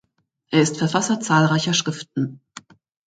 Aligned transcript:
Er 0.49 0.61
ist 0.63 0.77
Verfasser 0.79 1.19
zahlreicher 1.19 1.75
Schriften. 1.75 2.41